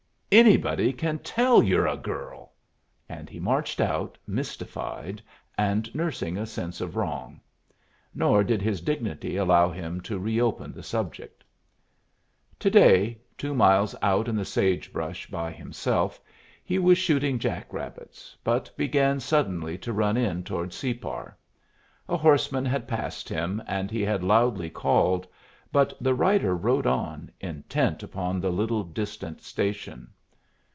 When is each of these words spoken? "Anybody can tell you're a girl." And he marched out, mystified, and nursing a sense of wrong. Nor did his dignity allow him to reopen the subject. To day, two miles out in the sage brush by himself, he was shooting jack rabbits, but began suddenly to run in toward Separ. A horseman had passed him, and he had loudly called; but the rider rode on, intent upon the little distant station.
"Anybody 0.33 0.93
can 0.93 1.19
tell 1.19 1.61
you're 1.61 1.87
a 1.89 1.97
girl." 1.97 2.53
And 3.09 3.29
he 3.29 3.37
marched 3.37 3.81
out, 3.81 4.17
mystified, 4.25 5.21
and 5.57 5.93
nursing 5.93 6.37
a 6.37 6.45
sense 6.45 6.79
of 6.79 6.95
wrong. 6.95 7.41
Nor 8.15 8.45
did 8.45 8.61
his 8.61 8.79
dignity 8.79 9.35
allow 9.35 9.69
him 9.71 9.99
to 10.03 10.17
reopen 10.17 10.71
the 10.71 10.83
subject. 10.83 11.43
To 12.59 12.69
day, 12.69 13.17
two 13.37 13.53
miles 13.53 13.93
out 14.01 14.29
in 14.29 14.37
the 14.37 14.45
sage 14.45 14.93
brush 14.93 15.27
by 15.27 15.51
himself, 15.51 16.21
he 16.63 16.79
was 16.79 16.97
shooting 16.97 17.37
jack 17.37 17.73
rabbits, 17.73 18.33
but 18.41 18.71
began 18.77 19.19
suddenly 19.19 19.77
to 19.79 19.91
run 19.91 20.15
in 20.15 20.45
toward 20.45 20.71
Separ. 20.71 21.37
A 22.07 22.15
horseman 22.15 22.63
had 22.63 22.87
passed 22.87 23.27
him, 23.27 23.61
and 23.67 23.91
he 23.91 23.99
had 24.01 24.23
loudly 24.23 24.69
called; 24.69 25.27
but 25.73 25.93
the 25.99 26.15
rider 26.15 26.55
rode 26.55 26.87
on, 26.87 27.29
intent 27.41 28.01
upon 28.01 28.39
the 28.39 28.49
little 28.49 28.85
distant 28.85 29.41
station. 29.41 30.07